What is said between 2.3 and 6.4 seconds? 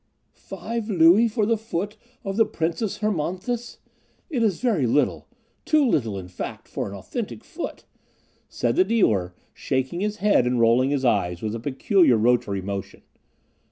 the Princess Hermonthis! It is very little, too little, in